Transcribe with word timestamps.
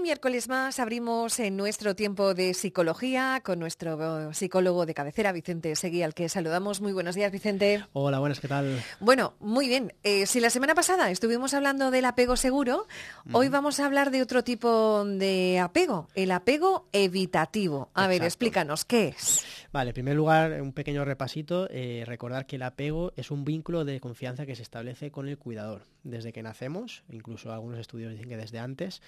Un 0.00 0.04
miércoles 0.04 0.48
más 0.48 0.78
abrimos 0.78 1.38
en 1.40 1.58
nuestro 1.58 1.94
tiempo 1.94 2.32
de 2.32 2.54
psicología 2.54 3.42
con 3.44 3.58
nuestro 3.58 4.32
psicólogo 4.32 4.86
de 4.86 4.94
cabecera, 4.94 5.30
Vicente 5.30 5.76
Seguí, 5.76 6.02
al 6.02 6.14
que 6.14 6.30
saludamos. 6.30 6.80
Muy 6.80 6.94
buenos 6.94 7.16
días, 7.16 7.30
Vicente. 7.30 7.84
Hola, 7.92 8.18
buenas, 8.18 8.40
¿qué 8.40 8.48
tal? 8.48 8.82
Bueno, 8.98 9.34
muy 9.40 9.68
bien. 9.68 9.92
Eh, 10.02 10.24
si 10.24 10.40
la 10.40 10.48
semana 10.48 10.74
pasada 10.74 11.10
estuvimos 11.10 11.52
hablando 11.52 11.90
del 11.90 12.06
apego 12.06 12.36
seguro, 12.36 12.86
hoy 13.34 13.50
vamos 13.50 13.78
a 13.78 13.84
hablar 13.84 14.10
de 14.10 14.22
otro 14.22 14.42
tipo 14.42 15.04
de 15.04 15.58
apego, 15.58 16.08
el 16.14 16.30
apego 16.30 16.88
evitativo. 16.92 17.90
A 17.92 18.06
ver, 18.06 18.24
explícanos, 18.24 18.86
¿qué 18.86 19.08
es? 19.08 19.44
Vale, 19.70 19.90
en 19.90 19.94
primer 19.94 20.16
lugar, 20.16 20.62
un 20.62 20.72
pequeño 20.72 21.04
repasito. 21.04 21.68
Eh, 21.70 22.04
recordar 22.06 22.46
que 22.46 22.56
el 22.56 22.62
apego 22.62 23.12
es 23.16 23.30
un 23.30 23.44
vínculo 23.44 23.84
de 23.84 24.00
confianza 24.00 24.46
que 24.46 24.56
se 24.56 24.62
establece 24.62 25.10
con 25.10 25.28
el 25.28 25.36
cuidador. 25.36 25.82
Desde 26.02 26.32
que 26.32 26.42
nacemos, 26.42 27.04
incluso 27.10 27.52
algunos 27.52 27.78
estudios 27.78 28.10
dicen 28.10 28.30
que 28.30 28.38
desde 28.38 28.58
antes, 28.58 29.02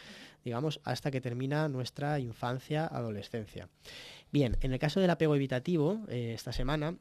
digamos, 0.44 0.80
hasta 0.84 1.10
que 1.10 1.20
termina 1.20 1.68
nuestra 1.68 2.18
infancia, 2.18 2.86
adolescencia. 2.86 3.68
Bien, 4.30 4.56
en 4.60 4.72
el 4.72 4.78
caso 4.78 5.00
del 5.00 5.10
apego 5.10 5.34
evitativo, 5.36 6.00
eh, 6.08 6.32
esta 6.34 6.52
semana, 6.52 6.96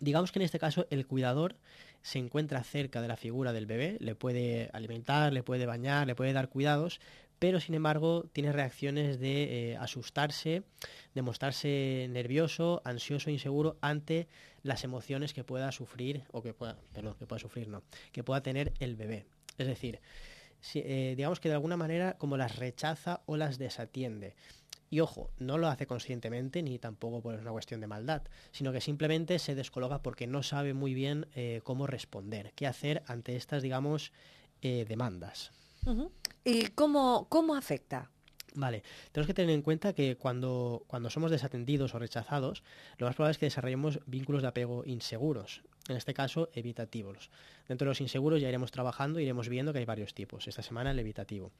digamos 0.00 0.32
que 0.32 0.38
en 0.38 0.44
este 0.44 0.58
caso 0.58 0.86
el 0.90 1.06
cuidador 1.06 1.56
se 2.02 2.18
encuentra 2.18 2.62
cerca 2.64 3.02
de 3.02 3.08
la 3.08 3.16
figura 3.16 3.52
del 3.52 3.66
bebé, 3.66 3.96
le 4.00 4.14
puede 4.14 4.70
alimentar, 4.72 5.32
le 5.32 5.42
puede 5.42 5.66
bañar, 5.66 6.06
le 6.06 6.14
puede 6.14 6.32
dar 6.32 6.48
cuidados, 6.48 7.00
pero 7.38 7.60
sin 7.60 7.74
embargo 7.74 8.24
tiene 8.32 8.52
reacciones 8.52 9.20
de 9.20 9.70
eh, 9.72 9.76
asustarse, 9.76 10.62
de 11.14 11.22
mostrarse 11.22 12.08
nervioso, 12.10 12.82
ansioso, 12.84 13.30
inseguro 13.30 13.76
ante 13.80 14.28
las 14.62 14.84
emociones 14.84 15.32
que 15.32 15.44
pueda 15.44 15.70
sufrir, 15.72 16.24
o 16.32 16.42
que 16.42 16.52
pueda, 16.52 16.76
que 16.92 17.26
pueda 17.26 17.38
sufrir, 17.38 17.68
no, 17.68 17.82
que 18.12 18.24
pueda 18.24 18.42
tener 18.42 18.72
el 18.80 18.96
bebé. 18.96 19.26
Es 19.56 19.66
decir, 19.66 20.00
eh, 20.74 21.14
digamos 21.16 21.40
que 21.40 21.48
de 21.48 21.54
alguna 21.54 21.76
manera 21.76 22.16
como 22.18 22.36
las 22.36 22.56
rechaza 22.56 23.22
o 23.26 23.36
las 23.36 23.58
desatiende. 23.58 24.34
Y 24.90 25.00
ojo, 25.00 25.30
no 25.38 25.58
lo 25.58 25.68
hace 25.68 25.86
conscientemente 25.86 26.62
ni 26.62 26.78
tampoco 26.78 27.20
por 27.20 27.34
una 27.34 27.50
cuestión 27.50 27.80
de 27.80 27.86
maldad, 27.86 28.22
sino 28.52 28.72
que 28.72 28.80
simplemente 28.80 29.38
se 29.38 29.54
descoloca 29.54 30.02
porque 30.02 30.26
no 30.26 30.42
sabe 30.42 30.72
muy 30.72 30.94
bien 30.94 31.26
eh, 31.34 31.60
cómo 31.62 31.86
responder, 31.86 32.52
qué 32.54 32.66
hacer 32.66 33.02
ante 33.06 33.36
estas, 33.36 33.62
digamos, 33.62 34.12
demandas. 34.60 35.52
¿Y 36.44 36.66
cómo, 36.70 37.26
cómo 37.28 37.54
afecta? 37.54 38.10
Vale, 38.54 38.82
tenemos 39.12 39.26
que 39.26 39.34
tener 39.34 39.54
en 39.54 39.62
cuenta 39.62 39.92
que 39.92 40.16
cuando, 40.16 40.84
cuando 40.86 41.10
somos 41.10 41.30
desatendidos 41.30 41.94
o 41.94 41.98
rechazados, 41.98 42.62
lo 42.96 43.06
más 43.06 43.14
probable 43.14 43.32
es 43.32 43.38
que 43.38 43.46
desarrollemos 43.46 44.00
vínculos 44.06 44.42
de 44.42 44.48
apego 44.48 44.84
inseguros, 44.86 45.62
en 45.88 45.96
este 45.96 46.14
caso 46.14 46.48
evitativos. 46.54 47.30
Dentro 47.68 47.84
de 47.84 47.90
los 47.90 48.00
inseguros 48.00 48.40
ya 48.40 48.48
iremos 48.48 48.70
trabajando, 48.70 49.20
iremos 49.20 49.48
viendo 49.48 49.72
que 49.72 49.80
hay 49.80 49.84
varios 49.84 50.14
tipos. 50.14 50.48
Esta 50.48 50.62
semana 50.62 50.90
el 50.90 50.98
evitativo. 50.98 51.52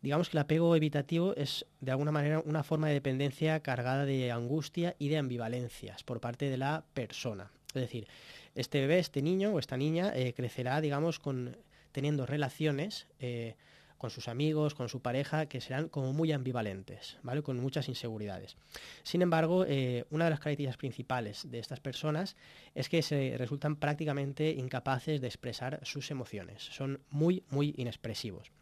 Digamos 0.00 0.28
que 0.28 0.36
el 0.36 0.42
apego 0.42 0.76
evitativo 0.76 1.34
es 1.36 1.66
de 1.80 1.90
alguna 1.90 2.12
manera 2.12 2.40
una 2.44 2.62
forma 2.62 2.86
de 2.86 2.94
dependencia 2.94 3.60
cargada 3.60 4.04
de 4.04 4.30
angustia 4.30 4.94
y 4.98 5.08
de 5.08 5.18
ambivalencias 5.18 6.04
por 6.04 6.20
parte 6.20 6.48
de 6.48 6.56
la 6.56 6.84
persona. 6.94 7.50
Es 7.68 7.82
decir, 7.82 8.06
este 8.54 8.80
bebé, 8.80 8.98
este 9.00 9.22
niño 9.22 9.52
o 9.52 9.58
esta 9.58 9.76
niña 9.76 10.12
eh, 10.14 10.34
crecerá, 10.34 10.80
digamos, 10.80 11.18
con 11.18 11.56
teniendo 11.92 12.26
relaciones 12.26 13.08
eh, 13.18 13.56
con 13.98 14.10
sus 14.10 14.28
amigos, 14.28 14.74
con 14.74 14.88
su 14.88 15.00
pareja, 15.00 15.46
que 15.46 15.60
serán 15.60 15.88
como 15.88 16.12
muy 16.12 16.32
ambivalentes, 16.32 17.18
¿vale? 17.22 17.42
Con 17.42 17.58
muchas 17.58 17.88
inseguridades. 17.88 18.56
Sin 19.02 19.22
embargo, 19.22 19.64
eh, 19.66 20.04
una 20.10 20.24
de 20.24 20.30
las 20.30 20.40
características 20.40 20.76
principales 20.76 21.50
de 21.50 21.58
estas 21.58 21.80
personas 21.80 22.36
es 22.74 22.88
que 22.88 23.02
se 23.02 23.36
resultan 23.36 23.76
prácticamente 23.76 24.50
incapaces 24.50 25.20
de 25.20 25.26
expresar 25.26 25.80
sus 25.82 26.10
emociones. 26.10 26.62
Son 26.62 27.00
muy, 27.10 27.42
muy 27.50 27.74
inexpresivos. 27.76 28.52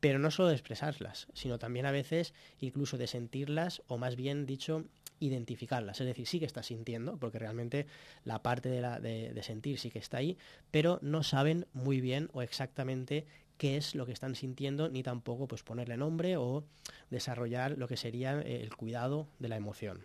Pero 0.00 0.20
no 0.20 0.30
solo 0.30 0.48
de 0.48 0.54
expresarlas, 0.54 1.26
sino 1.32 1.58
también 1.58 1.86
a 1.86 1.90
veces 1.90 2.32
incluso 2.60 2.98
de 2.98 3.08
sentirlas, 3.08 3.82
o 3.88 3.98
más 3.98 4.14
bien 4.14 4.46
dicho, 4.46 4.84
identificarlas. 5.20 6.00
Es 6.00 6.06
decir, 6.06 6.26
sí 6.26 6.38
que 6.38 6.46
está 6.46 6.62
sintiendo, 6.62 7.16
porque 7.18 7.38
realmente 7.38 7.86
la 8.24 8.42
parte 8.42 8.68
de, 8.68 8.80
la, 8.80 9.00
de, 9.00 9.42
sentir 9.42 9.78
sí 9.78 9.90
que 9.90 9.98
está 9.98 10.18
ahí, 10.18 10.36
pero 10.70 10.98
no 11.02 11.22
saben 11.22 11.66
muy 11.72 12.00
bien 12.00 12.28
o 12.32 12.42
exactamente 12.42 13.26
qué 13.58 13.76
es 13.76 13.94
lo 13.94 14.06
que 14.06 14.12
están 14.12 14.34
sintiendo, 14.34 14.88
ni 14.88 15.02
tampoco 15.02 15.46
pues 15.46 15.62
ponerle 15.62 15.96
nombre 15.96 16.36
o 16.36 16.64
desarrollar 17.10 17.76
lo 17.76 17.88
que 17.88 17.96
sería 17.96 18.40
eh, 18.40 18.62
el 18.62 18.74
cuidado 18.74 19.28
de 19.38 19.48
la 19.48 19.56
emoción. 19.56 20.04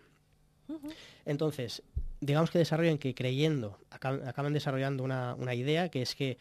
Entonces, 1.26 1.82
digamos 2.20 2.50
que 2.50 2.58
desarrollan 2.58 2.98
que 2.98 3.14
creyendo, 3.14 3.78
acaban, 3.90 4.52
desarrollando 4.52 5.04
una, 5.04 5.34
una, 5.34 5.54
idea 5.54 5.90
que 5.90 6.00
es 6.00 6.14
que 6.14 6.38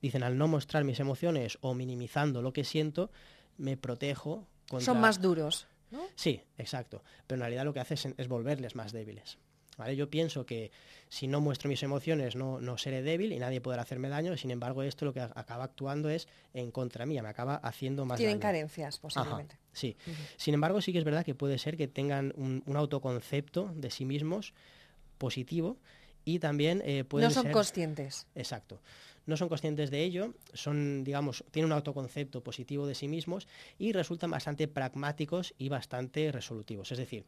dicen 0.00 0.22
al 0.22 0.38
no 0.38 0.46
mostrar 0.46 0.84
mis 0.84 1.00
emociones 1.00 1.58
o 1.60 1.74
minimizando 1.74 2.40
lo 2.40 2.52
que 2.52 2.64
siento, 2.64 3.10
me 3.58 3.76
protejo 3.76 4.46
contra... 4.68 4.84
Son 4.84 5.00
más 5.00 5.20
duros. 5.20 5.66
Sí, 6.14 6.40
exacto. 6.58 7.02
Pero 7.26 7.36
en 7.36 7.40
realidad 7.40 7.64
lo 7.64 7.74
que 7.74 7.80
hace 7.80 7.94
es, 7.94 8.28
volverles 8.28 8.74
más 8.74 8.92
débiles. 8.92 9.38
¿Vale? 9.78 9.96
Yo 9.96 10.10
pienso 10.10 10.44
que 10.44 10.70
si 11.08 11.26
no 11.26 11.40
muestro 11.40 11.68
mis 11.68 11.82
emociones 11.82 12.36
no, 12.36 12.60
no, 12.60 12.76
seré 12.76 13.02
débil 13.02 13.32
y 13.32 13.38
nadie 13.38 13.60
podrá 13.60 13.82
hacerme 13.82 14.08
daño, 14.08 14.36
sin 14.36 14.50
embargo 14.50 14.82
esto 14.82 15.04
lo 15.04 15.14
que 15.14 15.20
acaba 15.20 15.64
actuando 15.64 16.10
es 16.10 16.28
en 16.52 16.70
contra 16.70 17.06
mía, 17.06 17.22
me 17.22 17.28
acaba 17.28 17.56
haciendo 17.56 18.04
más 18.04 18.18
Tienen 18.18 18.38
carencias 18.38 18.98
posiblemente. 18.98 19.56
sí. 19.72 19.96
Sin 20.36 20.54
embargo 20.54 20.80
sí 20.82 20.92
que 20.92 20.98
es 20.98 21.04
verdad 21.04 21.24
que 21.24 21.34
puede 21.34 21.58
ser 21.58 21.76
que 21.76 21.88
tengan 21.88 22.32
un, 22.36 22.62
autoconcepto 22.76 23.72
de 23.74 23.90
sí 23.90 24.04
mismos 24.04 24.52
positivo 25.18 25.78
y 26.24 26.38
también 26.38 26.82
eh, 26.84 27.04
pueden 27.04 27.28
No 27.28 27.34
son 27.34 27.50
conscientes. 27.50 28.26
Exacto 28.34 28.80
no 29.26 29.36
son 29.36 29.48
conscientes 29.48 29.90
de 29.90 30.02
ello, 30.02 30.34
son, 30.52 31.04
digamos, 31.04 31.44
tienen 31.50 31.66
un 31.66 31.72
autoconcepto 31.72 32.42
positivo 32.42 32.86
de 32.86 32.94
sí 32.94 33.08
mismos 33.08 33.46
y 33.78 33.92
resultan 33.92 34.30
bastante 34.30 34.68
pragmáticos 34.68 35.54
y 35.58 35.68
bastante 35.68 36.32
resolutivos. 36.32 36.90
Es 36.92 36.98
decir, 36.98 37.24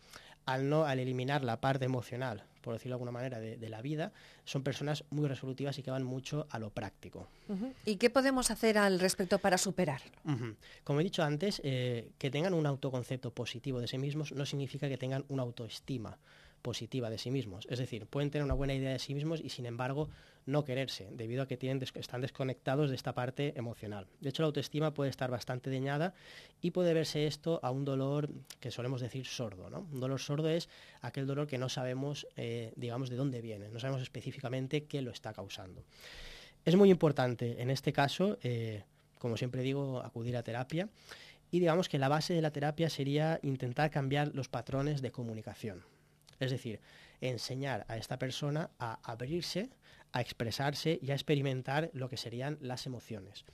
al 0.47 0.69
no, 0.69 0.85
al 0.85 0.99
eliminar 0.99 1.43
la 1.45 1.61
parte 1.61 1.85
emocional, 1.85 2.45
por 2.61 2.75
decirlo 2.75 2.93
de 2.93 2.95
alguna 2.95 3.11
manera, 3.11 3.41
de, 3.41 3.69
la 3.69 3.83
vida, 3.83 4.13
son 4.45 4.63
personas 4.63 5.05
muy 5.11 5.29
resolutivas 5.29 5.79
y 5.79 5.83
que 5.83 5.91
van 5.91 6.05
mucho 6.05 6.47
a 6.51 6.59
lo 6.59 6.71
práctico. 6.71 7.29
¿Y 7.85 7.97
qué 7.97 8.11
podemos 8.11 8.51
hacer 8.51 8.79
al 8.79 9.01
respecto 9.01 9.39
para 9.39 9.59
superarlo? 9.59 10.13
Como 10.83 11.01
he 11.01 11.05
dicho 11.05 11.23
antes, 11.23 11.61
eh, 11.65 12.11
que 12.19 12.31
tengan 12.31 12.55
un 12.55 12.67
autoconcepto 12.67 13.33
positivo 13.33 13.81
de 13.81 13.87
sí 13.87 13.99
mismos 13.99 14.33
no 14.33 14.47
significa 14.47 14.89
que 14.89 14.99
tengan 14.99 15.25
una 15.29 15.43
autoestima 15.43 16.19
positiva 16.65 17.11
de 17.11 17.19
sí 17.19 17.31
mismos. 17.31 17.69
Es 17.71 17.79
decir, 17.79 18.07
pueden 18.07 18.31
tener 18.31 18.43
una 18.43 18.55
buena 18.55 18.75
idea 18.75 18.91
de 18.91 18.99
sí 18.99 19.15
mismos 19.15 19.41
y 19.41 19.51
sin 19.51 19.67
embargo 19.67 20.09
no 20.47 20.65
quererse, 20.65 21.09
debido 21.13 21.43
a 21.43 21.47
que 21.47 21.59
tienen, 21.59 21.83
están 21.95 22.23
desconectados 22.23 22.89
de 22.89 22.97
esta 22.97 23.15
parte 23.15 23.53
emocional. 23.57 24.07
De 24.21 24.31
hecho, 24.31 24.43
la 24.43 24.47
autoestima 24.47 24.95
puede 24.95 25.11
estar 25.11 25.31
bastante 25.31 25.71
dañada 25.71 26.15
y 26.63 26.71
puede 26.71 26.95
verse 26.95 27.27
esto 27.27 27.61
a 27.63 27.71
un 27.71 27.85
dolor 27.85 28.31
que 28.61 28.71
solemos 28.71 29.03
decir 29.03 29.27
sordo. 29.27 29.69
¿no? 29.69 29.87
Un 29.93 30.01
dolor 30.01 30.19
sordo 30.21 30.49
es 30.49 30.71
aquel 31.03 31.27
dolor 31.27 31.47
que 31.47 31.59
no 31.59 31.69
sabemos, 31.69 32.27
eh, 32.37 32.73
digamos, 32.77 33.11
de 33.11 33.17
dónde 33.17 33.43
viene, 33.43 33.69
no 33.69 33.79
sabemos 33.79 34.01
específicamente 34.01 34.85
qué 34.85 35.03
lo 35.03 35.11
está 35.11 35.35
causando. 35.35 35.85
Es 36.65 36.77
muy 36.77 36.91
importante 36.91 37.61
en 37.61 37.69
este 37.69 37.93
caso, 37.93 38.39
eh, 38.43 38.85
como 39.19 39.37
siempre 39.37 39.61
digo, 39.61 40.01
acudir 40.01 40.35
a 40.37 40.43
terapia. 40.43 40.89
Y 41.51 41.61
digamos 41.61 41.91
que 41.91 41.99
la 41.99 42.09
base 42.09 42.33
de 42.33 42.41
la 42.41 42.51
terapia 42.51 42.89
sería 42.89 43.39
intentar 43.43 43.91
cambiar 43.91 44.35
los 44.35 44.49
patrones 44.49 45.03
de 45.03 45.13
comunicación. 45.13 45.85
Es 46.45 46.51
decir, 46.51 46.81
enseñar 47.21 47.85
a 47.89 47.97
esta 47.97 48.19
persona 48.19 48.71
a 48.79 49.01
abrirse, 49.03 49.71
a 50.13 50.21
expresarse 50.21 50.99
y 51.03 51.11
a 51.11 51.15
experimentar 51.15 51.91
lo 51.93 52.09
que 52.09 52.17
serían 52.17 52.59
las 52.61 52.87
emociones. 52.87 53.45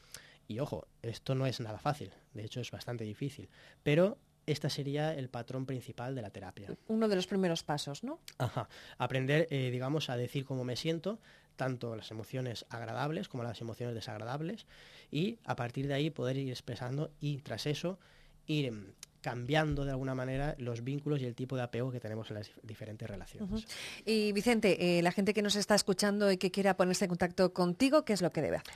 Y 0.48 0.58
ojo, 0.58 0.86
esto 1.02 1.34
no 1.34 1.46
es 1.46 1.60
nada 1.60 1.78
fácil, 1.78 2.10
de 2.34 2.44
hecho 2.44 2.60
es 2.60 2.70
bastante 2.70 3.04
difícil, 3.04 3.48
pero 3.82 4.18
este 4.46 4.68
sería 4.68 5.14
el 5.14 5.28
patrón 5.28 5.64
principal 5.64 6.14
de 6.16 6.22
la 6.22 6.30
terapia. 6.30 6.74
Uno 6.88 7.06
de 7.08 7.14
los 7.14 7.28
primeros 7.28 7.62
pasos, 7.62 8.02
¿no? 8.02 8.18
Ajá. 8.38 8.68
Aprender, 8.98 9.46
eh, 9.50 9.70
digamos, 9.70 10.10
a 10.10 10.16
decir 10.16 10.44
cómo 10.44 10.64
me 10.64 10.74
siento, 10.74 11.20
tanto 11.54 11.94
las 11.94 12.10
emociones 12.10 12.66
agradables 12.68 13.28
como 13.28 13.44
las 13.44 13.60
emociones 13.60 13.94
desagradables, 13.94 14.66
y 15.12 15.38
a 15.44 15.54
partir 15.54 15.86
de 15.86 15.94
ahí 15.94 16.10
poder 16.10 16.36
ir 16.36 16.50
expresando 16.50 17.12
y 17.20 17.38
tras 17.38 17.66
eso 17.66 18.00
ir 18.46 18.72
cambiando 19.20 19.84
de 19.84 19.90
alguna 19.90 20.14
manera 20.14 20.54
los 20.58 20.82
vínculos 20.82 21.20
y 21.20 21.26
el 21.26 21.34
tipo 21.34 21.56
de 21.56 21.62
apego 21.62 21.90
que 21.90 22.00
tenemos 22.00 22.30
en 22.30 22.36
las 22.36 22.50
diferentes 22.62 23.06
relaciones. 23.08 23.66
Y 24.04 24.32
Vicente, 24.32 24.98
eh, 24.98 25.02
la 25.02 25.12
gente 25.12 25.32
que 25.34 25.42
nos 25.42 25.56
está 25.56 25.74
escuchando 25.74 26.32
y 26.32 26.36
que 26.36 26.50
quiera 26.50 26.76
ponerse 26.76 27.04
en 27.04 27.10
contacto 27.10 27.52
contigo, 27.52 28.04
¿qué 28.04 28.12
es 28.12 28.22
lo 28.22 28.32
que 28.32 28.42
debe 28.42 28.58
hacer? 28.58 28.74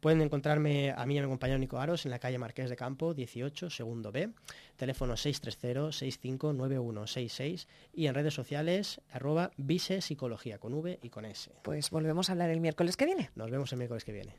Pueden 0.00 0.20
encontrarme 0.20 0.90
a 0.90 1.06
mí 1.06 1.14
y 1.14 1.18
a 1.18 1.22
mi 1.22 1.28
compañero 1.28 1.58
Nico 1.58 1.78
Aros 1.78 2.04
en 2.04 2.10
la 2.10 2.18
calle 2.18 2.38
Marqués 2.38 2.68
de 2.70 2.76
Campo, 2.76 3.14
18, 3.14 3.70
segundo 3.70 4.10
B, 4.12 4.30
teléfono 4.76 5.14
630-659166 5.14 7.66
y 7.92 8.06
en 8.06 8.14
redes 8.14 8.34
sociales 8.34 9.00
arroba 9.10 9.50
Vise 9.56 10.00
Psicología 10.00 10.58
con 10.58 10.74
V 10.74 10.98
y 11.02 11.10
con 11.10 11.24
S. 11.24 11.50
Pues 11.62 11.90
volvemos 11.90 12.28
a 12.28 12.32
hablar 12.32 12.50
el 12.50 12.60
miércoles 12.60 12.96
que 12.96 13.06
viene. 13.06 13.30
Nos 13.34 13.50
vemos 13.50 13.72
el 13.72 13.78
miércoles 13.78 14.04
que 14.04 14.12
viene. 14.12 14.34